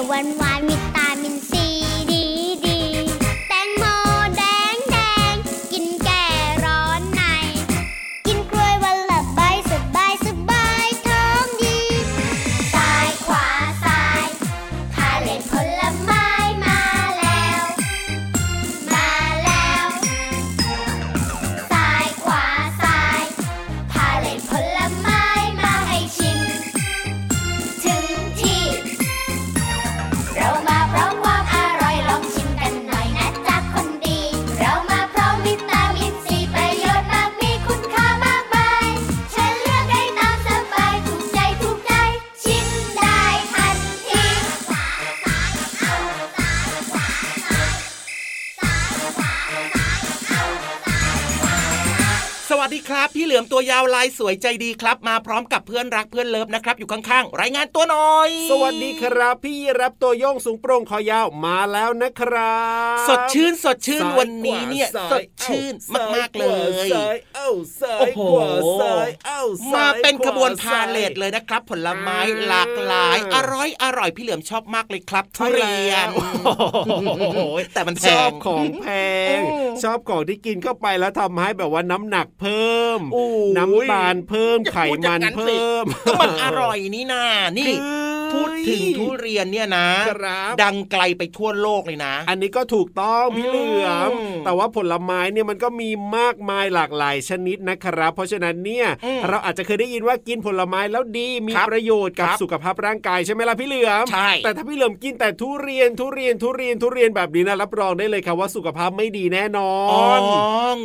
[0.00, 0.53] วๆหวานหวาน
[52.74, 62.58] ดีครับ พี่เหลือมตัวยาวลายสวยใจดีครับ มาพร้อมกับเพื่อนรักเพื่อนเลิฟนะครับ อยู่ข้างๆ รายงานตัวหน่อย สวัสดีครับ พี่รับตัวโยงสูงโปร่งคอยาวมาแล้วนะครั
[62.96, 66.46] บ สดชื่นสดชื่นซ้ายวันนี้เนี่ยขวาสซ้ายดชื่นอ้มากๆเล
[66.86, 69.42] ยซ้ายเอ้าซ้าโอ้ยโหขวาซ้ายเอ้า
[69.72, 76.22] ซ้มาเป็นขบวนขพาเลทเลยนะครับ ผลไม้อ่าหลากหลาย อร่อยอร่อยพี่เหลือมชอบมากเลยครับทุใช่เรีแล้ยนวโอ้
[77.34, 77.40] โห
[77.74, 78.86] แต่มันแพชอบงของแพ
[79.36, 82.63] งโอ้ชอบของที่กินเข้าไปแล้วทำให้แบบว่าน้ำหนักเพิ่ม
[83.12, 87.24] โอ้ยน้ำตาลเพิ่มอย่าไขพูดอย่ามังนนั้นสิเพิ่มก็มันอร่อยนี่นา
[87.58, 87.78] นี่คือ
[88.34, 110.20] พูดถึงทุเรียนเนี่ยนะครับดังไกลไปทั่วโลกเลยนะ อันนี้ก็ถูกต้องพี่เหลือมอืมแต่ว่าผลไม้เนี่ยมันก็มีมากมายหลากหลายชนิดนะครับ เพราะฉะนั้นเนี่ยอืมเราอาจจะเคยได้ยินว่ากินผลไม้แล้วดีมีครับประโยชน์กับครับสุขภาพร่างกายใช่ไหมล่ะพี่เหลือมใช่แต่ถ้าพี่เหลือมกินแต่ทุเรียนทุเรียนทุเรียนทุเรียนแบบนี้นะรับรองได้เลยครับว่าสุขภาพไม่ดีแน่นออ๋อน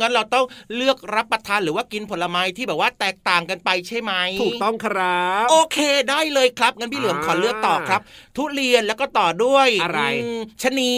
[0.00, 0.44] งั้นเราต้อง
[0.76, 5.78] เลือกรับประทานหรือว่ากินผลไม้ที่แบบว่าแตกต่างกันไปใช่ไหมถูกต้องครับ โอเค
[6.10, 8.00] ได้เลยครับงั้นพี่เหลือมอ่าขอเลือกต่อครับ
[8.36, 10.00] ทุเรียนแล้วก็ต่อด้วยอะไร
[10.36, 10.96] มชะนี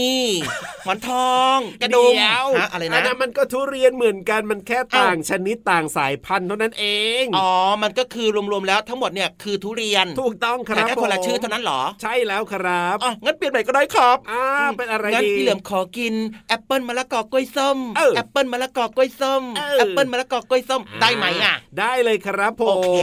[0.84, 6.84] หมอนทอง กระดุมเดี๋ยวฮะอะไรอันะนนั้นมันก็ทุเรียนเหมือนกันมันแค่ต่างเอ้าชนิดต่างสายพันธุ์เท่านั้นเอ
[7.22, 7.50] งอ๋อ
[7.82, 14.44] มันก็คือรวมๆแล้วทั้งหมดเนี่ยคือทุเรียนถูกต้องคแต่รับแค่คนละผมชื่อเท่านั้นเหรอ ใช่แล้วครับอ๋องั้นเปลี่ยนใหม่ก็ได้ครับอ่า
[14.76, 16.14] เป็นอะไรงั้นดีพี่เหลือมขอกิน
[16.48, 22.98] แอปเปิลมะละกอกล้วยส้มเออแอปเปิลมะละกอกล้วยส้มเออแอปเปิลมะละกอกล้วยส้มได้ไหมอะ ได้เลยครับผมโอเค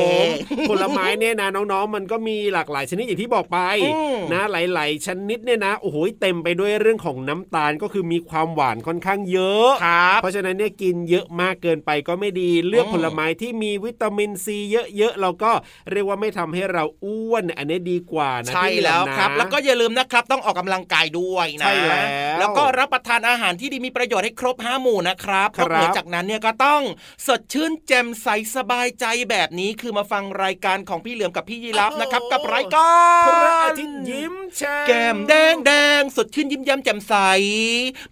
[0.70, 14.58] ผลไม้เนี่ยนะน้องๆ มันก็มีหลากหลายชนิดอย่างที่บอกไปอืมนะหลาย ๆ ชนิดเนี่ยนะโอ้โหเต็มไปด้วยเรื่องของน้ำตาลก็คือมีความหวานค่อนข้างเยอะครับเพราะฉะนั้นเนี่ยกินเยอะมากเกินไปก็ไม่ดีเลือกอืมผลไม้ที่มีวิตามินซี
[14.98, 15.52] เยอะๆเราก็
[15.92, 22.06] เรียกว่าไม่ทำให้เราอ้วน อันนี้ดีกว่านะใช่แล้วพี่เหลือมนะครับ แล้วก็อย่าลืมนะครับต้องออกกำลังกายด้วยนะใช่แล้ว
[22.40, 26.82] แล้วก็รับประทานอาหารที่ดีมีประโยชน์ให้ครบห้าหมู่นะครับครับนอกเหนือจากนั้นเนี่ยก็ต้อง
[27.28, 32.90] สดชื่นแจ่มใสสบายใจแบบนี้คือมาฟังรายการของพี่เหลือมกับพี่ยีรับนะครับ กับรายกา
[33.28, 37.14] พระนอาทิตย์ยิ้มแฉ่งแก้มแดงแดงสดชื่นยิ้มแย้มแจ่มใส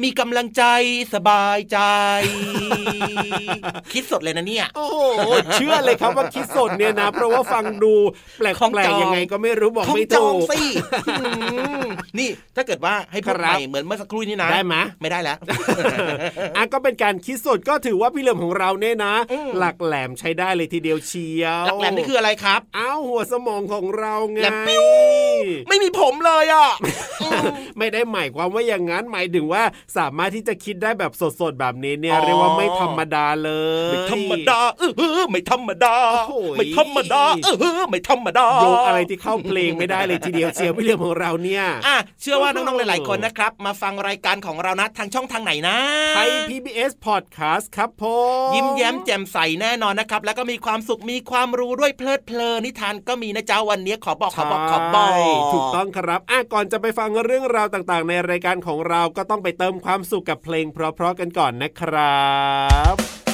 [0.03, 0.63] มีกำลังใจ
[1.13, 1.79] สบายใจ
[3.93, 4.97] คิดสดเลยนะเนี่ย โอ้โห
[5.53, 7.93] เชื่อเลยครับว่าคิดสดเนี่ยนะ เพราะว่าฟังดู
[8.39, 10.59] แปลของจกองๆยังไงก็ไม่รู้บอกของไม่จอถูงกสิ
[11.19, 11.29] อื
[11.83, 11.87] ม
[12.19, 15.37] นี่ถ้าเกิดว่าให้พูดคใหรับม่เหมือนเมื่อสักครู่นี้นะได้ไหมไม่ได้แล้ว
[16.57, 19.16] อะก็เป็นการคิดสดก็ถือว่าพี่เหลิมของเราเนี่ยนะอืม
[19.57, 24.85] หลักแหลมใช้ได้เลยทีเดียวเชียวหลักแหลมนี่คืออะไรครับอ้าวหัวสมองของเราไงแหลมปิ้ว
[25.67, 26.69] ไม่มีผมเลยอะ
[27.77, 29.63] ไม่ได้หมายความว่าอย่างนั้นหมายถึงว่า
[29.97, 31.11] สามารถที่จะคิดได้แบบ
[31.41, 33.51] สดๆแบบนี้เนี่ยอ๋อเรียกว่าไม่ธรรมดาเล
[33.89, 45.77] ยไม่ธรรมดาเออเออไม่ธรรมดาโอ้โหไม่ธรรมดาเออเออไม่ธรรมดาโยงอะไรที่เข้าเพลงไม่ได้เลยทีเดียวเชียวพี่เหลิมของเราเนี่ยอะเชื่อว่าน้องๆหลายๆคนนะครับ มาฟังรายการของเรานะทางช่องทางไหนนะ
[46.15, 48.03] ไทย PBS Podcast ครับผ
[48.49, 62.27] มยิ้มแย้มแจ่มใสแน่นอนนะครับ แล้วก็มีความสุขมีความรู้ด้วยเพลิดเพลินนิทานก็มีนะจ๊ะวันนี้ขอบอกขอบอกขอบอกใช่ถูกต้องครับอะก่อนจะไปฟังเรื่องราวต่างๆ ในรายการของเราก็ต้องไปเติมความสุขกับเพลงเพราะๆกันก่อนนะครั
[62.93, 63.26] บ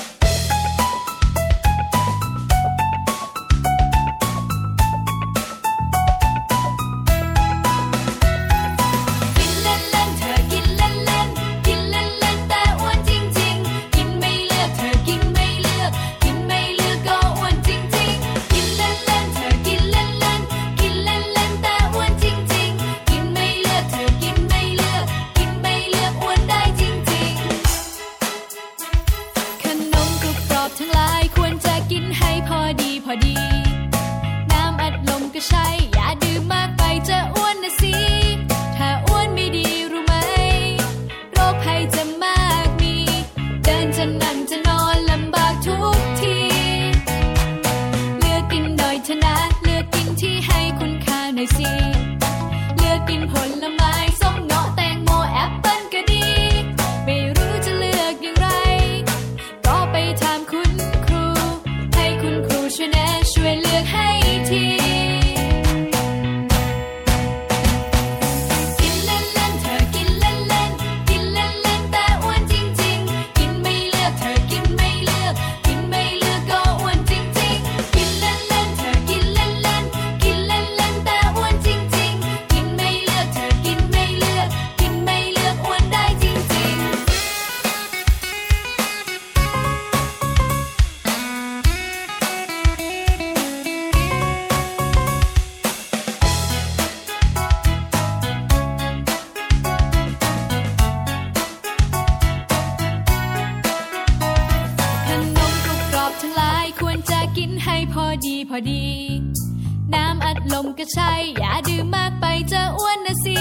[110.63, 113.37] มก็ใช่ อย่าดื่มมากไปจะอ้วนนะสิ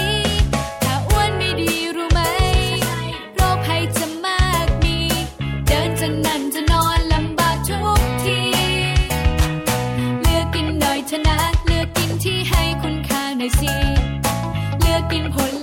[0.83, 2.21] ถ้าอ้วนไม่ดีรู้ไหม
[3.35, 4.97] โรคภัยจะมากมี
[5.67, 8.39] เดินจะนั่งจะนอนลำบากทุกที
[10.21, 13.73] เลือกกินหน่อยชนะ เลือกกินที่ให้คุณค่าหน่อยสิ
[14.81, 15.37] เลือกกินผ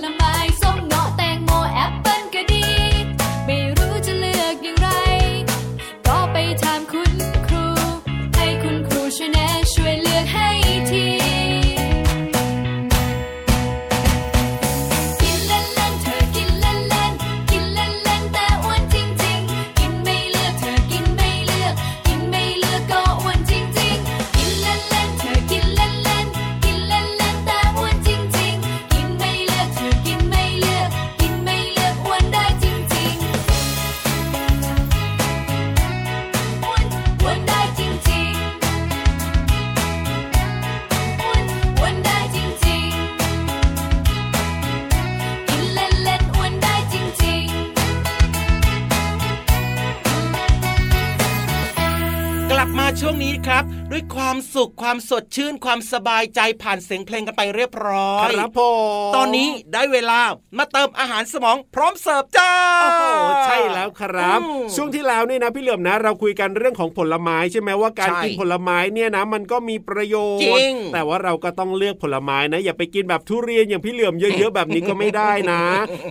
[54.33, 58.61] ความสุขความสดชื่นความสบายใจผ่านเสียงเพลงกันไปเรียบร้อยครับผ
[59.09, 60.19] มตอนนี้ได้เวลา
[60.57, 63.03] มาเติมอาหารสมองพร้อมเสิร์ฟจ้าโอ้โห
[63.45, 75.61] ใช่แล้วครับอืมช่วงที่แล้วเนี่ยนะพี่เหลือมนะ เราคุยกันเรื่องของผลไม้ใช่ไหมว่าการใช่กินผลไม้เนี่ยนะมันก็มีประโยชจริน์งแต่ว่าเราก็ต้องเลือกผลไม้นะ อย่าไปกินแบบทุเรียนอย่างพี่เหลือมเยอะๆแบบนี้ก็ไม่ได้นะ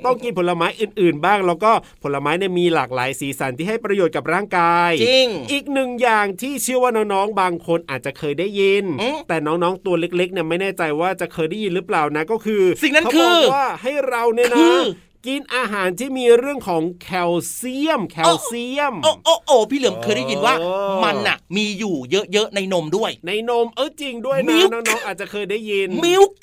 [0.04, 1.72] ต้องกินผลไม้อื่นๆ บ้างแล้วก็
[2.02, 14.80] ผลไม้เนี่ยมีหลากหลายสีสันที่ให้ประโยชน์กับร่างกายจริงอีกหนึ่งอย่างที่เชื่อว่าน้องๆบางคนอาจจะเคยได้ยินอืมแต่น้องๆตัวเล็กๆเนี่ยไม่แน่ใจว่าจะเคยได้ยินหรือเปล่านะก็คือ สิ่งนั้นเขาคืบออกว่าให้เราเนี่ยคืนะอ
[15.26, 20.70] กินอาหารที่มีเรื่องของแคลเซียม แคลเซียม โอ้โอ้โอ้พี่เหลือมเคยได้ยินว่าโอ้
[21.04, 21.94] มันน่ะ มีอยู่
[22.32, 26.34] เยอะๆในนมด้วย ในนมเออจริงด้วยมินะลค์น้องๆอาจจะเคยได้ยินมิลค์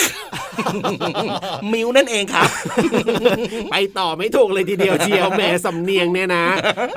[1.74, 2.50] มิลค์นั่นเองครับ
[3.72, 6.46] ไปต่อไม่ถูกเลยทีเดียวเชียวแหมสำเนียงเนี่ยนะ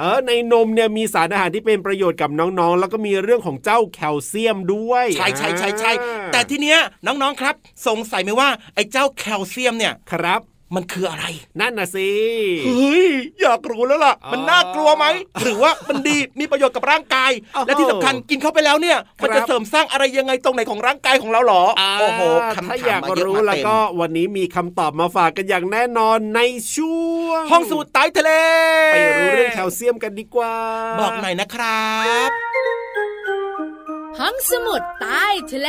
[0.00, 7.54] เออในนมเนี่ยมีสารอาหารที่เป็นประโยชน์กับน้องๆ แล้วก็มีเรื่องของเจ้าแคลเซียมด้วย ใช่ใช่ใช่ใช่อ่าแต่ทีเนี้ยน้องๆครับ
[7.86, 10.40] สงสัยไหมว่าไอ้เจ้าแคลเซียมเนี่ยครับ
[10.74, 11.24] มันคืออะไร
[11.60, 12.10] นั่นน่ะสิ
[12.66, 13.08] เฮ้ย
[13.40, 15.04] อยากรู้แล้วล่ะอ๋อมันน่ากลัวไหม
[15.40, 22.22] หรือว่ามันดีมีประโยชน์กับร่างกายโอ้โหและที่สำคัญกินเข้าไปแล้วเนี่ย มันครัจะบเสริมสร้างอะไรยังไงตรงไหนของร่างกายของเราหรอาโอ้โห
[22.54, 26.40] คำถ้าถาอยามกมาเยอะรู้มาแล้วเต็มก็วันนี้มีคำตอบมาฝากกันอย่างแน่นอนใน
[26.74, 28.30] ช่วงห้องสมุดใต้ทะเล
[28.92, 30.54] ไปรู้เรื่องแคลเซียมกันดีกว่า
[31.00, 31.88] บอกหน่อยนะครั
[32.28, 32.30] บ
[34.18, 35.68] ห้องสมุดใต้ทะเล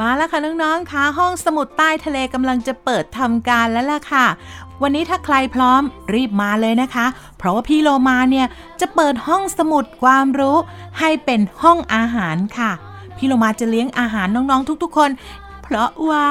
[0.00, 4.26] มาแล้วค่ะน้องๆคะห้องสมุดใต้ทะเลกำลังจะเปิดทำการแล้วล่ะค่ะ
[4.82, 5.82] วันนี้ถ้าใครพร้อม
[6.14, 7.06] รีบมาเลยนะคะ
[7.38, 8.46] เพราะว่าพี่โลมาเนี่ย
[8.80, 10.56] จะเปิดห้องสมุดความรู้
[10.98, 12.70] ให้เป็นห้องอาหารค่ะ
[13.16, 15.10] พี่โลมาจะเลี้ยงอาหารน้องๆทุกๆคน
[15.62, 16.26] เพราะว่า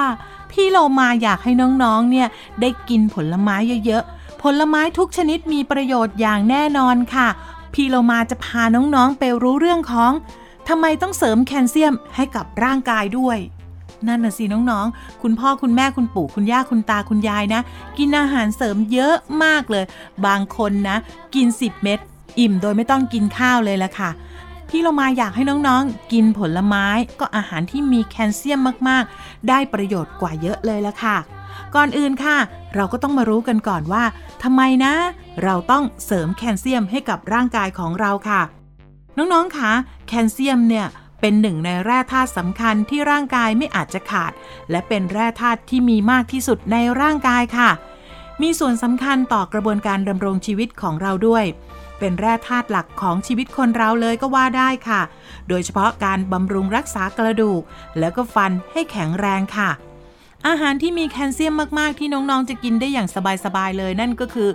[0.51, 1.51] พี่โลมาอยากให้
[1.84, 2.27] น้องๆเนี่ย
[2.62, 3.55] ได้กินผลไม้
[3.86, 7.27] เยอะๆ ผลไม้ทุกชนิดมีประโยชน์อย่างแน่นอนค่ะ
[7.74, 10.12] พี่โลมาจะพาน้องๆไปรู้เรื่องของ
[10.69, 13.38] ทำไมต้องเสริมแคลเซียมให้กับร่างกายด้วย
[14.08, 17.62] นั่นน่ะสิน้องๆ คุณพ่อคุณแม่คุณปู่คุณย่าคุณตาคุณยายนะ
[17.98, 19.86] กินอาหารเสริมเยอะมากเลย
[20.26, 20.98] บางคนนะ
[21.36, 22.00] กิน 10 เม็ด
[22.40, 24.10] อิ่มโดยไม่ต้องกินข้าวเลยละค่ะ
[24.70, 26.86] พี่เรามาอยากให้น้องๆ กินผลไม้
[27.20, 31.18] ก็อาหารที่มีแคลเซียมมากๆ ได้ประโยชน์กว่าเยอะเลยละค่ะ
[31.76, 32.38] ก่อนอื่นค่ะ
[32.76, 34.04] เราก็ต้องมารู้กันก่อนว่า
[34.44, 34.94] ทำไมนะ
[35.44, 38.42] เราต้องเสริมแคลเซียมให้กับร่างกายของเราค่ะ
[39.18, 39.72] น้องๆคะ
[40.08, 40.88] แคลเซียมเนี่ย
[41.27, 44.32] เป็นหนึ่งในแร่ธาตุสำคัญที่ร่างกายไม่อาจจะขาด
[44.72, 47.70] และเป็นแร่ธาตุที่มีมากที่สุดในร่างกายค่ะ
[48.41, 51.46] มีส่วนสำคัญต่อกระบวนการดำรงชีวิตของเราด้วย
[52.00, 55.01] เป็นแร่ธาตุหลักของชีวิตคนเราเลยก็ว่าได้ค่ะ
[55.50, 57.62] โดยเฉพาะการบำรุงรักษากระดูก
[58.00, 59.72] แล้วก็ฟันให้แข็งแรงค่ะ
[60.48, 63.08] อาหารที่มีแคลเซียมมาก ๆ ที่น้อง ๆ จะกินได้อย่าง
[63.46, 64.50] สบาย ๆ เลยนั่นก็คือ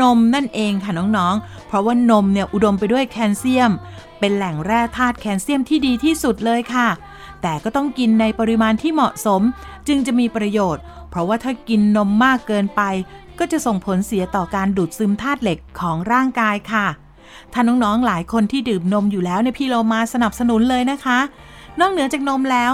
[0.00, 3.72] นมนั่นเองค่ะน้อง ๆ เพราะว่านมเนี่ยอุดมไปด้วยแคลเซียม
[4.26, 6.88] เป็นแหล่งแร่ธาตุแคลเซียมที่ดีที่สุดเลยค่ะ
[7.42, 9.42] แต่ก็ต้องกินในปริมาณที่เหมาะสม
[9.88, 12.82] จึงจะมีประโยชน์ เพราะว่าถ้ากินนมมากเกินไป
[13.38, 16.86] ก็จะส่งผลเสียต่อการดูดซึมธาตุเหล็กของร่างกายค่ะ
[17.52, 21.18] ถ้าน้องๆหลายคนที่ดื่มนมอยู่แล้วเนี่ยพี่เรามาสนับสนุนเลยนะคะ
[21.80, 22.72] นอกเหนือจากนมแล้ว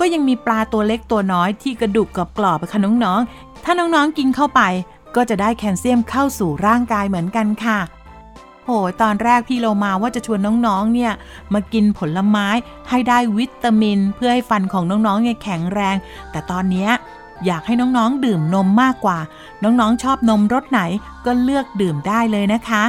[0.00, 4.60] ก็ยังมีปลาตัวเล็กตัวน้อยที่กระดูกกับกรอบๆค่ะน้องๆถ้าน้องๆกินเข้าไป
[5.16, 8.01] ก็จะได้แคลเซียมเข้าสู่ร่างกายเหมือนกันค่ะ
[8.64, 8.70] โห
[9.02, 11.12] ตอนแรกพี่โลมาว่าจะชวนน้องๆ เนี่ย
[11.52, 12.46] มากินผลไม้
[12.88, 15.96] ให้ได้วิตามิน เพื่อให้ฟันของน้องๆ เนี่ยแข็งแรง
[16.30, 16.90] แต่ตอนเนี้ย
[17.46, 19.18] อยากให้น้องๆ ดื่มนมมากกว่า
[19.62, 20.80] น้องๆ ชอบนมรสไหน
[21.24, 22.82] ก็เลือกดื่มได้เลยนะคะ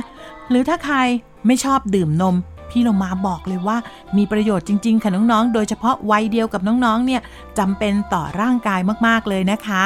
[0.49, 0.97] หรือถ้าใคร
[1.45, 2.35] ไม่ชอบดื่มนม
[2.69, 3.77] พี่โลมาบอกเลยว่า
[4.17, 7.21] มีประโยชน์จริง ๆ ค่ะน้องๆ โดยเฉพาะวัยเดียวกับน้องๆ เนี่ย
[7.59, 9.83] จำเป็นต่อร่างกายมากๆ เลยนะคะ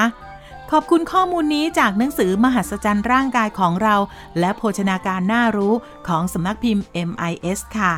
[0.71, 3.95] ขอบคุณข้อมูลนี้จากหนังสือมหัศจรรย์ร่างกายของเรา
[4.39, 5.73] และโภชนาการน่ารู้
[6.07, 7.93] ของสำนักพิมพ์ MIS ค่ะ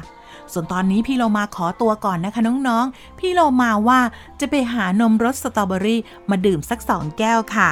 [0.53, 3.99] ส่วนตอนนี้พี่โลมาขอตัวก่อนนะคะน้องๆ พี่โลมาว่า
[4.39, 7.69] จะไปหานมรสสตรอเบอรี่มาดื่มสักสองแก้วค่ะ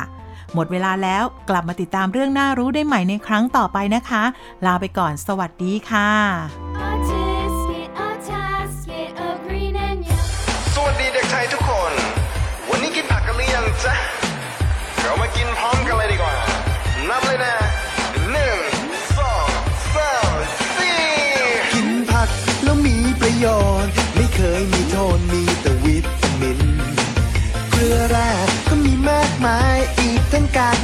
[0.54, 4.24] หมดเวลาแล้วกลับมาติดตามเรื่องน่ารู้ได้ใหม่ในครั้งต่อไปนะคะ
[4.66, 6.67] ลาไปก่อนสวัสดีค่ะ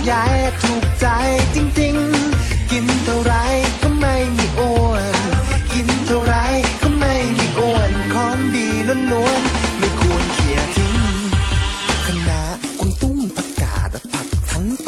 [0.05, 0.13] ใย
[0.63, 1.07] ถูกใจ
[1.55, 3.33] จริงๆ กินเท่าไร
[3.81, 5.15] ก็ไม่มีอ้วน
[5.73, 6.33] กินเท่าไร
[6.81, 8.67] ก็ไม่มีอ้วนของดี
[9.11, 10.95] ล้วนๆไม่ควรเขี่ยทิ้ง
[12.05, 12.41] คณะ
[12.79, 14.65] กวางตุ้งประกาศผักทั้ง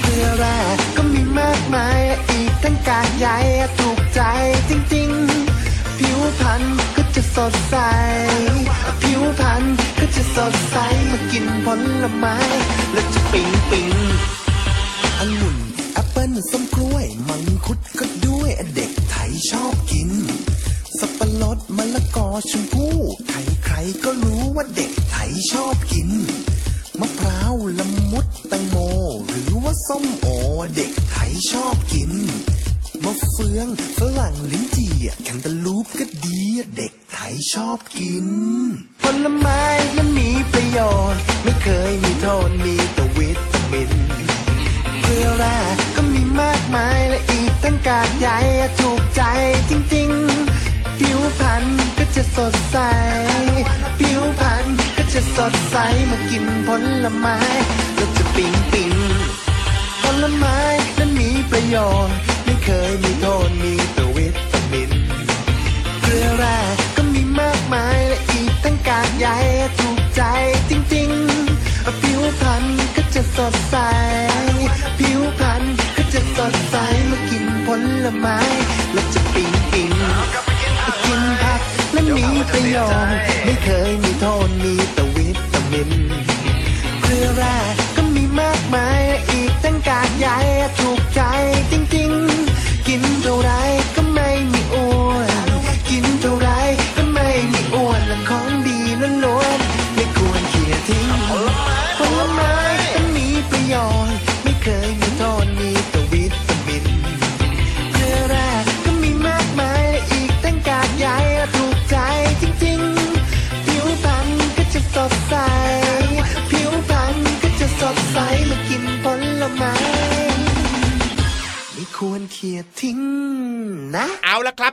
[0.00, 0.58] เพื่อแร่
[0.96, 3.28] ก็มีมากมายอีกทั้งกากใย
[3.78, 4.20] ถูกใจ
[4.68, 6.62] จริงๆ ผิวพรรณ
[6.96, 7.76] ก็จะสดใส
[9.02, 9.62] ผิวพรรณ
[9.98, 10.76] ก็จะสดใส
[11.10, 11.66] มากินผ
[12.02, 12.36] ลไม้
[12.92, 13.90] แล้วจะปิ๊งปิ๊ง
[15.18, 15.56] องุ่น
[15.92, 20.10] แอปเปิ้ลส้มกล้วย มังคุดก็ด้วยเด็กไทยชอบกิน
[20.98, 22.96] สับปะรดมะละกอชมพู่
[23.28, 26.08] ใครๆก็รู้ว่าเด็กไทยชอบกิน
[29.88, 30.28] ส้มโอ
[30.76, 32.12] เด็กไทยชอบกิน
[33.04, 33.68] มะเฟือง
[33.98, 36.40] ฝรั่งลิ้นจี่แคนตาลูปก็ดี
[36.76, 38.26] เด็กไทยชอบกิน
[39.02, 39.62] ผลไม้
[39.96, 40.78] นั้นมีประโย
[41.12, 43.90] ชน์ ไม่เคยมีโทษมีแต่วิตามิน
[45.02, 45.58] เกลือแร่
[45.94, 48.28] ก็มีมากมายและอีกตั้งกากใย
[48.80, 49.22] ถูกใจ
[49.70, 51.64] จริงๆ ผิวพรรณ
[51.98, 52.78] ก็จะสดใส
[53.98, 54.66] ผิวพรรณ
[54.96, 55.76] ก็จะสดใส
[56.10, 56.68] มากินผ
[57.04, 57.38] ลไม้
[60.22, 60.58] ลไม้
[60.98, 64.90] นั้นมีประโยชน์ ไม่เคยมีโทษมีแต่วิตามิน
[66.02, 66.58] เกลือแร่
[66.96, 69.28] ก็มีมากมายและอีกตั้งกากใย
[69.78, 70.22] ถูกใจ
[70.70, 72.64] จริงๆ ผิวพรรณ
[72.96, 73.76] ก็จะสดใส
[74.98, 75.62] ผิวพรรณ
[75.96, 76.76] ก็จะสดใส
[77.10, 77.68] มากินผ
[78.04, 78.38] ลไม้
[78.92, 79.92] แล้วจะปิ๊งปิ๊ง
[81.04, 81.60] กินผัก
[81.94, 85.90] นั้นมีประโยชน์ ไม่เคยมีโทษมีแต่วิตามิน
[87.02, 87.56] เกลือแร่
[90.18, 90.36] ใหญ่
[90.78, 91.20] ถูกใจ
[91.70, 91.87] จริง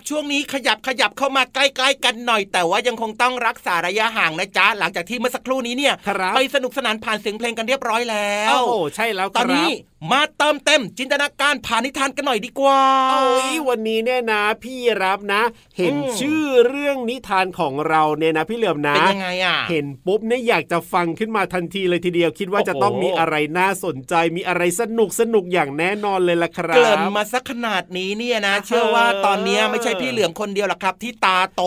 [0.10, 9.70] ช่วงนี้ขยับขยับเข้ามาใกล้ๆกันหน่อย แต่ว่ายังคงต้องรักษาระยะห่างนะจ๊ะหลังจากที่เมื่อสักครู่นี้เนี่ยครับไปสนุกสนานผ่านเสียงเพลงกันเรียบร้อยแล้วโอ้โหใช่แล้วคตรัอบนนี้
[10.12, 15.42] มาเติมเต็มจินตนาการผ่านนิทานกันหน่อยดีกว่าโอ้ยวันนี้เนี่ยนะพี่รับนะ
[15.78, 31.64] เห็นอืมชื่อเรื่องนิทานของเราเนี่ยนะพี่เหลือมนะเป็นยังไงอะเห็นปุ๊บเนี่ยอยากจะฟังขึ้นมาทันทีเลยทีเดียวคิดว่าจะโอ้โหต้องมีอะไรน่าสนใจมีอะไรสนุกสนุกอย่างแน่นอนเลยล่ะครับเกริ่นมาสักขนาดนี้เนี่ยนะ เชื่อว่าตอนเนี้ยไม่ใช่พี่เหลือมคนเดียวหรอกครับ ที่ตาโต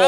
[0.00, 0.04] เอ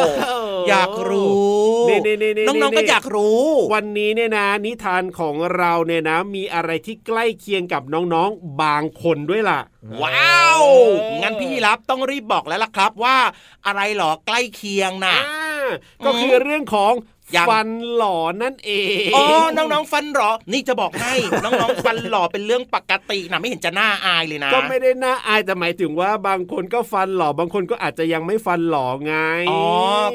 [0.55, 1.49] ออยากรู้
[1.88, 3.44] นี่นี่นี่นี่น้องๆก็อยากรู้
[3.75, 9.61] วันนี้เนี่ยนะ นิทานของเราเนี่ยนะ มีอะไรที่ใกล้เคียงกับน้องๆบางคนด้วยล่ะ
[10.03, 10.62] ว้าว
[11.23, 13.16] งั้นพี่รับต้องรีบบอกแล้วล่ะครับว่า
[13.66, 15.66] อะไรหรอใกล้เคียงน่ะอ่า
[16.07, 17.18] ก็คือเรื่องของยัง
[17.51, 18.73] ฟันหล่อนั่นเอ
[19.09, 19.25] งอ๋อ
[19.57, 21.12] น้องๆฟันหรอนี่จะบอกให้
[21.45, 29.14] น้องๆฟันหล่อเป็นเรื่องปกตินะไม่เห็นจะน่าอายเลยนะก็ไม่ได้น่าอายแต่หมายถึงว่าบางคนก็ฟันหล่อบางคนก็อาจจะยังไม่ฟันหล่อไง
[29.51, 29.62] อ๋อ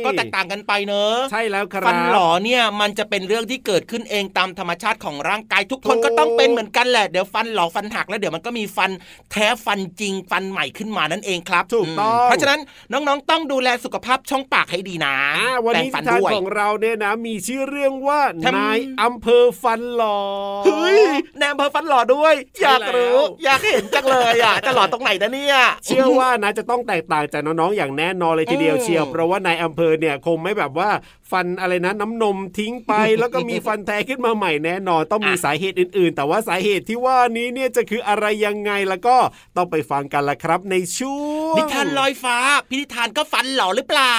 [0.06, 8.92] ก็แตกต่างกันไปเนอะใช่แล้วครับฟันหล่อเนี่ยมันจะเป็นเรื่องที่เกิดขึ้นเองตามธรรมชาติของร่างกายทุกคนถูกก็ต้องเป็นเหมือนกันแหละเดี๋ยวฟันหล่อฟันหักแล้วเดี๋ยวมันก็มีฟัน
[9.32, 12.60] แท้ฟันจริงฟันใหม่ขึ้นมานั่นเองครับถูกต้องมเพราะฉะนั้น
[12.92, 20.20] น้องๆ ต้องดูแลสุขภาพช่องปากให้ดีนะอ่าวันนี้แปรงฟันิทานด้วยของเราเนี่ยนะมีชื่อเรื่องว่าทำนายอำเภอฟันหล่อ
[20.66, 21.00] เฮ้ย
[21.38, 30.90] แนมเพอฟันหล่อด้วยใช่อยากรู้แล้วอยากเห็นจังเลยอะจะหล่อตรงไหนนะเนี่ย เชื่อว่านะจะต้องแตกต่างจากน้องๆอย่างแน่นอนเลยทีเดียวอืมเชียวเพราะว่านายอำเภอเนี่ยคงไม่แบบว่า
[31.32, 39.16] ฟันอะไรนะน้ำนมทิ้งไป แล้วก็มีฟันแท้ขึ้นมาใหม่แน่นอนต้องมีสาเหตุอื่น ๆ แต่ว่าสาเหตุที่ว่านี้เนี่ยจะคืออะไรยังไงแล้วก็
[39.58, 41.22] ต้องไปฟังกันละครับในช่ว
[41.54, 42.38] งนิทานลอยฟ้า
[42.70, 44.18] พินิทานก็ฟันหล่อหรือเปล่า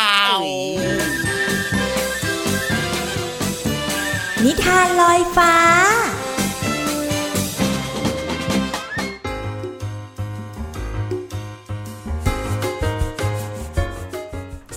[4.44, 5.54] นิทานลอยฟ้า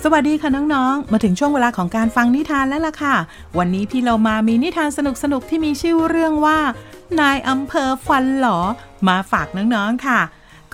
[0.02, 3.16] สวัสดีค่ะน้องๆ มาถึงช่วงเวลาของการฟังนิทานแล้วล่ะค่ะ
[3.58, 4.98] วันนี้พี่เรามามีนิทานส
[5.32, 6.58] นุกๆ ที่มีชื่อเรื่องว่า
[7.20, 8.58] นายอำเภอฟันหลอ
[9.08, 10.20] มาฝากน้องๆ ค่ะ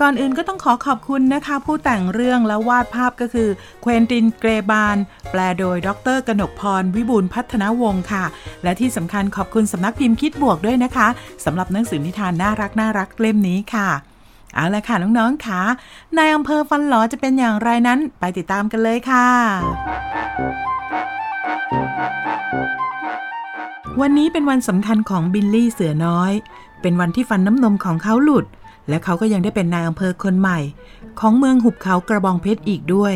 [0.01, 3.49] ก่อนอื่นก็ต้องขอขอบคุณนะคะ ผู้แต่งเรื่องและวาดภาพก็คือ
[3.81, 4.97] เควินตินเกรบาน
[5.31, 8.23] แปลโดยดรกนกพร วิบูลพัฒนวงศ์ค่ะ
[8.63, 11.07] และที่สำคัญขอบคุณสำนักพิมพ์คิดบวกด้วยนะคะ
[11.45, 13.89] สำหรับหนังสือนิทานน่ารักน่ารักเล่มนี้ค่ะ
[14.53, 15.61] เอาละค่ะน้องๆค่ะ
[16.17, 19.27] นายอำเภอฟันหลอจะเป็นอย่างไรนั้นไปติดตามกันเลยค่ะ
[24.01, 26.31] วันนี้เป็นวันสำคัญของบิลลี่เสือน้อย
[26.81, 28.45] เป็นวันที่ฟันน้ำนมของเขาหลุด
[28.89, 30.59] และเขาก็ยังได้เป็นนายอำเภอคนใหม่
[31.19, 33.15] ของเมืองหุบเขากระบองเพชรอีกด้วย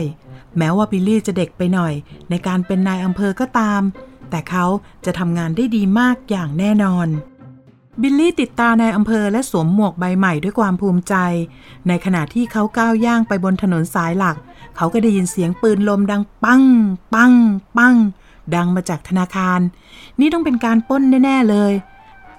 [0.57, 1.93] แม้ว่าบิลลี่จะเด็กไปหน่อย
[2.29, 3.81] ในการเป็นนายอำเภอก็ตาม
[4.29, 4.65] แต่เขา
[5.05, 7.07] จะทำงานได้ดีมากอย่างแน่นอน
[8.01, 11.15] บิลลี่ติดตรานายอำเภอและสวมหมวกใบใหม่ด้วยความภูมิใจ
[11.87, 14.37] ในขณะที่เขาก้าวย่างไปบนถนนสายหลัก
[14.75, 16.63] เขาก็ได้ยินเสียงปืนลมดังปัง
[17.13, 17.33] ปัง
[17.77, 17.95] ปัง
[18.55, 19.59] ดังมาจากธนาคาร
[20.19, 21.73] นี่ต้องเป็นการปล้นแน่ ๆเลย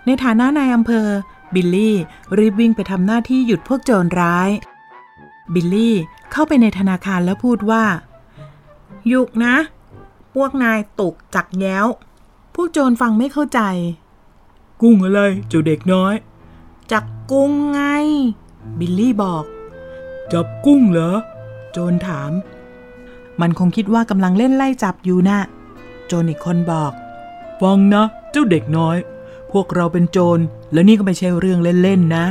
[0.06, 1.06] ในฐานะนายอำเภอ
[1.54, 1.96] บิลลี่
[2.38, 4.50] รีบวิ่งไปทำหน้าที่หยุดพวกโจรร้าย
[5.54, 5.96] บิลลี่
[6.32, 7.84] เข้าไปในธนาคารแล้วพูดว่า
[9.08, 9.56] หยุกนะ
[10.34, 11.86] พวกนายตกจักแย้ว
[12.54, 13.60] พวกโจรฟังไม่เข้าใจ
[14.80, 16.14] กุ้งอะไรเจ้าเด็กน้อย
[16.92, 17.80] จับกุ้งไง
[18.78, 19.44] บิลลี่บอก
[20.32, 21.16] จับกุ้งเหรอ
[21.72, 22.32] โจรถาม
[23.40, 25.38] มันคงคิดว่ากำลังเล่นไล่จับอยู่นะ
[26.06, 26.92] โจรอีกคนบอก
[27.60, 28.96] ฟังนะ เจ้าเด็กน้อย
[29.52, 30.38] พวกเราเป็นโจร
[30.72, 32.26] แล้วนี่ก็ไม่ใช่เรื่องเล่นๆนะ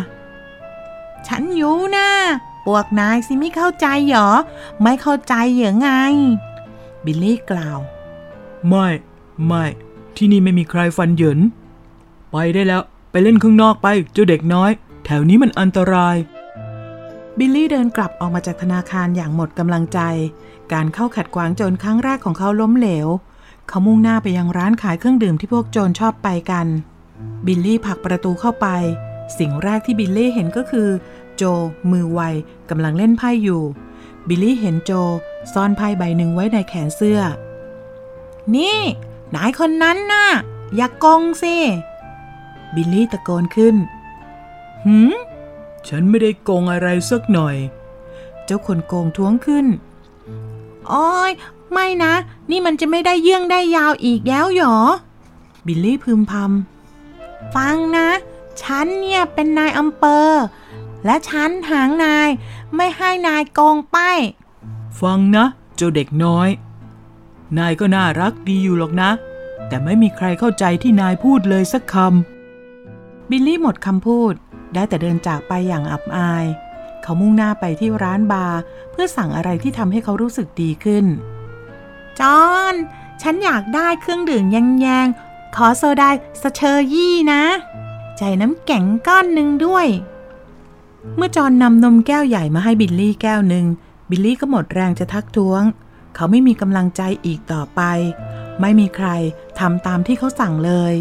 [1.28, 2.10] ฉันอยู่นะ
[2.66, 4.30] พวกนายสิไม่เข้าใจเหรอ
[4.84, 5.90] ไม่เข้าใจเหรอไง
[7.06, 7.80] บิลลี่กล่าว
[8.68, 8.88] ไม่
[9.46, 9.66] ไม่
[10.16, 11.40] ที่นี่ไม่มีใครฟันเหยิน
[12.32, 14.72] ไปได้แล้ว ไปเล่นข้างนอกไป เจ้าเด็กน้อย
[15.06, 16.16] แถวนี้มันอันตราย
[17.38, 20.00] บิลลี่เดินกลับออกมาจากธนาคารอย่างหมดกำลังใจ
[20.74, 23.08] การเข้าขัดขวางโจรครั้งแรกของเขาล้มเหลว
[23.68, 26.68] เขามุ่งหน้าไปยังร้านขายเครื่องดื่มที่พวกโจรชอบไปกัน
[27.46, 28.68] บิลลี่ผลักประตูเข้าไป
[29.40, 30.90] สิ่งแรกที่บิลลี่เห็นก็คือ
[31.36, 31.44] โจร
[31.92, 32.22] มือไว
[32.70, 33.64] กำลังเล่นไพ่อยู่
[34.28, 34.92] บิลลี่เห็นโจร
[35.54, 37.20] ซ่อนไพ่ใบหนึ่งไว้ในแขนเสื้อ
[38.56, 38.80] นี่
[39.36, 40.28] นายคนนั้นน่ะ
[40.76, 41.56] อย่าโกงสิ
[42.76, 43.76] บิลลี่ตะโกนขึ้น
[44.86, 45.14] หืม
[45.88, 47.56] ฉันไม่ได้โกงอะไรสักหน่อย
[48.46, 49.66] เจ้าคนโกงท้วงขึ้น
[50.88, 51.32] โอ้ย
[51.72, 52.14] ไม่นะ
[52.52, 54.78] นี่มันจะไม่ได้เยื่องได้ยาวอีกแล้วหรอ
[55.66, 56.79] บิลลี่พึมพำ
[57.56, 58.10] ฟังนะ
[58.62, 60.30] ฉันเนี่ยเป็นนายอำเภอ
[61.06, 62.30] และฉันหางนาย
[62.76, 63.98] ไม่ให้นายโกงไป
[65.02, 66.50] ฟังนะ เจ้าเด็กน้อย
[67.58, 69.10] นายก็น่ารักดีอยู่หรอกนะ
[69.68, 74.34] แต่ไม่มีใครเข้าใจที่นายพูดเลยสักคำ บิลลี่หมดคำพูด
[74.74, 76.46] ได้แต่เดินจากไปอย่างอับอาย
[77.02, 78.60] เขามุ่งหน้าไปที่ร้านบาร์
[78.92, 81.06] เพื่อสั่งอะไรที่ทำให้เขารู้สึกดีขึ้น
[82.20, 82.76] จอห์น
[83.22, 86.10] ฉันอยากได้เครื่องดื่มแยงๆ ขอโซดาร
[86.42, 87.44] สเชอร์ยี่นะ
[88.18, 89.88] ใส่น้ำแข็งก้อนหนึ่งด้วย
[91.16, 93.66] เมื่อจอนนำนมแก้วใหญ่มาให้บิลลี่แก้วหนึ่ง
[94.10, 95.64] บิลลี่ก็หมดแรงจะทักท้วง
[96.16, 97.82] เขาไม่มีกำลังใจอีกต่อไป
[98.62, 99.08] ไม่มีใคร
[99.60, 100.94] ทำตามที่เขาสั่งเลย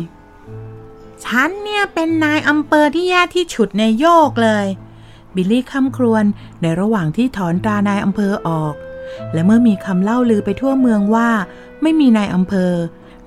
[1.24, 4.66] ฉันเนี่ยเป็นนายอำเภอที่แย่ที่ฉุดในโยกเลย
[5.34, 6.24] บิลลี่คร่ำครวญ
[6.62, 8.74] ในระหว่างที่ถอนตรานายอำเภอออก
[9.32, 11.28] และเมื่อมีคำเล่าลือไปทั่วเมืองว่า
[11.82, 12.72] ไม่มีนายอำเภอ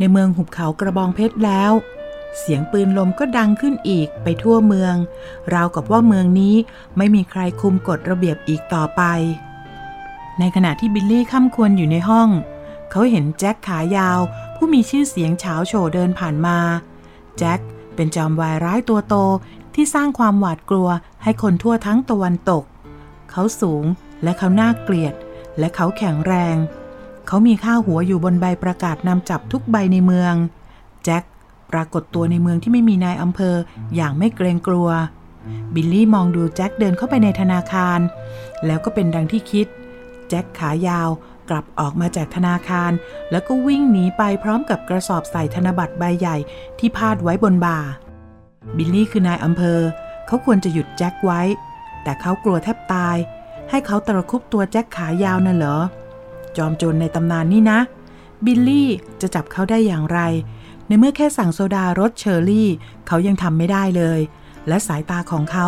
[0.01, 1.71] ในเมืองหุบเขากระบองเพชรแล้ว
[2.39, 4.95] เสียงปืนลมก็ดังขึ้นอีกไปทั่วเมือง
[5.53, 6.55] ราวกับว่าเมืองนี้
[6.97, 9.01] ไม่มีใครคุมกฎระเบียบอีกต่อไป
[10.39, 12.29] ในขณะที่บิลลี่ค่ำควรอยู่ในห้อง
[12.91, 14.19] เขาเห็นแจ็คขายาว
[14.55, 16.57] ผู้มีชื่อเสียงเฉาโฉเดินผ่านมา
[17.37, 17.59] แจ็ค
[17.95, 19.15] เป็นจอมวายร้ายตัวโต
[19.75, 20.89] ที่สร้างความหวาดกลัว
[21.23, 22.63] ให้คนทั่วทั้งตะวันตก
[23.31, 23.83] เขาสูง
[24.23, 25.13] และเขาน่าเกลียด
[25.59, 26.55] และเขาแข็งแรง
[27.27, 30.33] เขามีค่าหัวอยู่บนใบประกาศนำจับทุกใบในเมือง
[31.03, 31.23] แจ็ค
[31.71, 33.55] ปรากฏตัวในเมืองที่ไม่มีนายอำเภอ
[33.95, 34.89] อย่างไม่เกรงกลัว
[35.73, 37.99] บิลลี่มองดูแจ็คเดินเข้าไปในธนาคาร
[38.65, 39.67] แล้วก็เป็นดังที่คิด
[40.29, 41.09] แจ็คขายาว
[41.49, 42.91] กลับออกมาจากธนาคาร
[43.31, 46.37] แล้วก็วิ่งหนีไปพร้อมกับกระสอบใส่ธนบัตรใบใหญ่
[46.79, 47.79] ที่พาดไว้บนบ่า
[48.77, 49.79] บิลลี่คือนายอำเภอ
[50.27, 51.41] เขาควรจะหยุดแจ็คไว้
[52.03, 53.17] แต่เขากลัวแทบตาย
[53.69, 55.77] ให้เขาตะครุบตัวแจ็คขายาวน่ะเหรอ
[56.57, 57.79] จอมโจรในตำนานนี่นะ
[58.45, 58.89] บิลลี่
[59.21, 60.19] จะจับเขาได้อย่างไร
[60.87, 62.69] ในเมื่อแค่สั่งโซดารสเชอร์รี่
[63.07, 64.19] เขายังทำไม่ได้เลย
[64.67, 65.67] และสายตาของเขา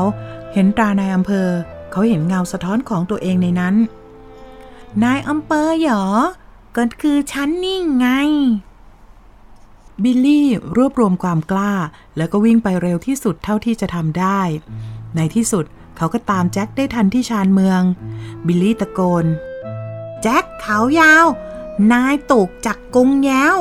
[0.54, 1.50] เห็นตรานายอำเภอ
[1.92, 3.76] เขาเห็นเงาสะท้อนของตัวเองในนั้น
[5.04, 6.06] นายอำเภอเหรอ
[6.78, 8.08] ก็คือฉันนี่ไง
[10.04, 11.74] บิลลี่รวบรวมความกล้า
[12.18, 14.42] แล้วก็วิ่งไปเร็วที่สุดเท่าที่จะทำได้
[15.16, 15.66] ในที่สุด
[15.98, 17.82] เขาก็ตามแจ็คได้ทันที่ชานเมือง
[18.48, 19.26] บิลลี่ตะโกน
[20.24, 21.26] แจ็คขายาว
[21.92, 23.58] นายถูกจับกุมแย้ว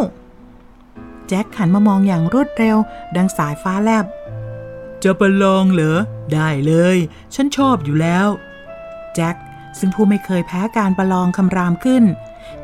[1.29, 2.77] แจ็คหันมามองอย่างรวดเร็ว
[3.17, 4.05] ดังสายฟ้าแลบ
[5.03, 5.99] จะประลองเหรอ
[6.33, 6.97] ได้เลย
[7.35, 8.27] ฉันชอบอยู่แล้ว
[9.15, 9.37] แจ็ค
[9.79, 12.05] ซึ่งผู้ไม่เคยแพ้การประลองคำรามขึ้น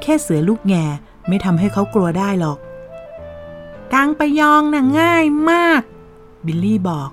[0.01, 0.85] แค่เสือลูกแง่
[1.29, 2.59] ไม่ทำให้เขากลัวได้หรอก
[3.95, 5.83] การประยองน่ะง่ายมาก
[6.47, 7.11] บิลลี่บอก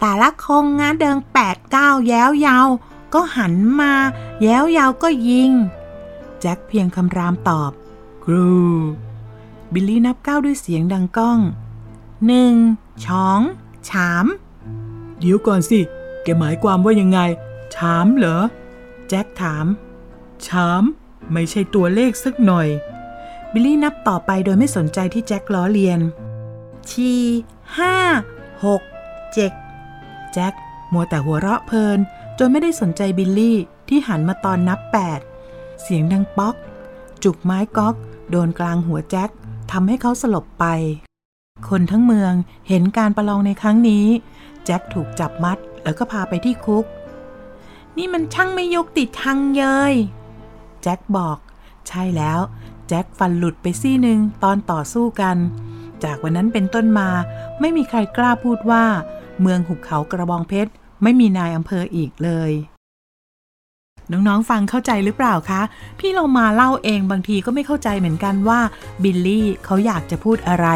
[0.00, 2.68] แต่ละคงงาเดิงแปดเก้าแย้วยาว
[3.14, 3.92] ก็หันมา
[4.42, 5.52] แย้วยาวก็ยิง
[6.42, 7.72] แจ็คเพียงคำรามตอบ
[8.24, 8.50] ครู
[9.72, 11.38] บิลลี่นับก้าวด้วยเสียงดังก้อง
[12.26, 12.54] หนึ่ง
[13.04, 13.40] ช้อง
[13.88, 14.26] ฉาม
[15.18, 15.80] เดี๋ยวก่อนสิ
[16.22, 17.18] แกหมายความว่ายังไง
[17.74, 18.42] ฉามเหรอ
[19.08, 19.66] แจ็คถาม
[20.46, 20.82] ฉาม
[21.32, 22.68] ไม่ใช่ตัวเลขสักหน่อย
[23.52, 26.00] บิลลี่นับต่อไปโดยไม่สนใจที่แจ็คล้อเลียน
[26.90, 27.12] ชี
[27.76, 27.96] ห้า
[28.64, 28.82] หก
[29.32, 29.52] เจก
[30.32, 30.52] แจ็ค
[30.92, 31.98] มัวแต่หัวเราะเพลิน
[32.38, 33.56] จนไม่ได้สนใจบิลลี่
[33.88, 35.20] ที่หันมาตอนนับแปด
[35.82, 36.54] เสียงดังป๊อก
[37.24, 37.94] จุกไม้ก๊อก
[38.30, 39.30] โดนกลางหัวแจ็ค
[39.72, 40.64] ทำให้เขาสลบไป
[41.68, 42.32] คนทั้งเมือง
[42.68, 44.06] เห็นการประลองในครั้งนี้
[44.64, 46.84] แจ็คถูกจับมัดแล้วก็พาไปที่คุก
[47.96, 49.94] นี่มันช่างไม่ยกติดทางเยย
[50.82, 51.38] แจ็คบอก
[51.88, 52.40] ใช่แล้ว
[52.88, 55.36] แจ็คฟันหลุดไปซี่หนึ่งตอนต่อสู้กัน
[56.04, 57.08] จากวันนั้นเป็นต้นมา
[57.60, 58.84] ไม่มีใครกล้าพูดว่า
[59.40, 60.70] เมืองหุบเขากระบองเพชร
[61.02, 62.52] ไม่มีนายอำเภออีกเลย
[64.12, 65.62] น้องๆ ฟังเข้าใจหรือเปล่าคะ
[65.98, 68.60] พี่เรามาเล่าเองบางทีก็ไม่เข้าใจเหมือนกันว่า
[69.02, 70.66] บิลลี่เขาอยากจะพูดอะไร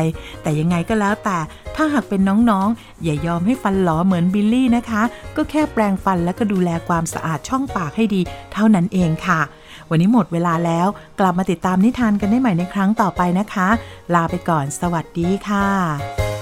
[0.42, 1.38] แต่ยังไงก็แล้วแต่
[1.76, 2.20] ถ้าหากเป็น
[2.50, 5.02] น้องๆ อย่ายอมให้ฟันหลอเหมือนบิลลี่นะคะ
[5.36, 8.20] ก็แค่แปรงฟันแล้วก็ดูแลความสะอาดช่องปากให้ดี
[8.52, 9.40] เท่านั้นเองค่ะ
[9.90, 10.86] วันนี้หมดเวลาแล้ว
[11.20, 13.68] กลับมาติดตามนิทานกันได้ใหม่ในครั้งต่อไปนะคะ
[14.14, 16.35] ลาไปก่อน สวัสดีค่ะ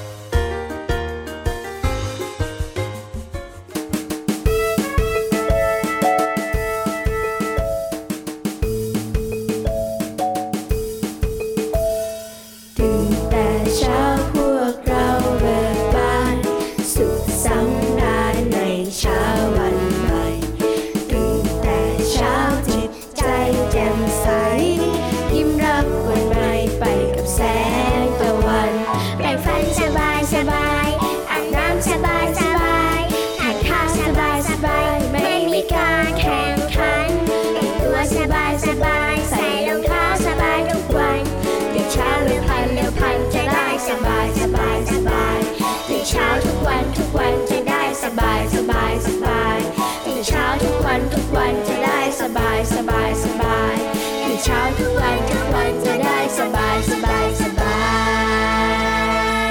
[52.36, 53.76] บายสบายสบาย
[54.24, 57.76] ตื่นเช้าทุกวันทุกวันจะได้สบายสบายสบา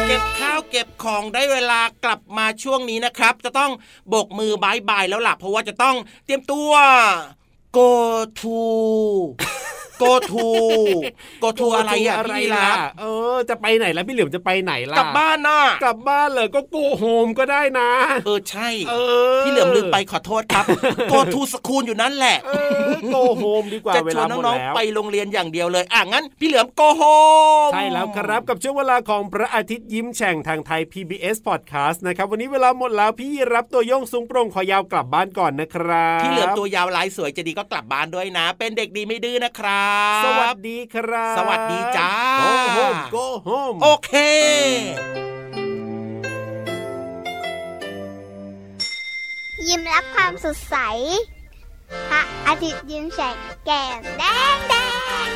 [0.01, 3.71] ยเก็บข้าวเก็บของได้เวลากลับมาช่วงนี้นะครับ จะต้อง
[4.09, 6.71] โบกมือบ๊ายบายแล้วล่ะเพราะว่าจะต้องเตรียมตัว
[7.77, 7.89] go
[8.39, 8.57] to
[10.03, 10.45] go to
[11.43, 17.89] go to อะไรอะอะไรพี่ล่ะรับเออ จะไปไหนแล้วพี่เหลือมจะไปไหนล่ะกลับบ้านน่ะกลับบ้านเลยก็ go home ก็ได้นะ
[18.25, 18.93] เออใช่เอ
[19.39, 20.65] อพี่เหลือมลืมไปขอโทษครับ
[21.11, 22.51] go to school อยู่นั่นแหละเอ
[22.87, 39.92] อโกโฮมดีกว่าจะเวชวลานหมดน้องแล้วๆไปโรงเรียนอย่างเดียวเลยอะงั้น พี่เหลือม go home ใช่แล้วครับกับช่วงเวลาของพระอาทิตย์ยิ้มแฉ่งทางไทย PBS Podcast นะครับวันนี้เวลาหมดแล้วพี่รับตัวโยงสูงโปร่งขอยาวกลับบ้านก่อนนะครับพี่เหลือมตัวยาวลายสวยจะดีก็กลับบ้านด้วยนะ เป็นเด็กดีไม่ดื้อนะครับ
[40.23, 44.11] สวัสดีครับ สวัสดีจ้าโกโฮมโกโฮมโอเค
[49.67, 50.75] ยิ้มรับความสดใส
[52.09, 54.23] พระอาทิตย์ยิ้มแฉกแก้มแด
[54.55, 54.73] งแด
[55.25, 55.29] ง